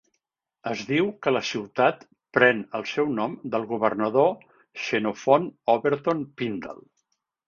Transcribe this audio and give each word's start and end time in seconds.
Es 0.69 0.79
diu 0.91 1.09
que 1.25 1.31
la 1.33 1.41
ciutat 1.49 1.99
pren 2.37 2.63
el 2.79 2.85
seu 2.91 3.11
nom 3.19 3.35
del 3.57 3.67
governador 3.73 4.31
Xenophon 4.87 5.45
Overton 5.75 6.25
Pindall. 6.41 6.81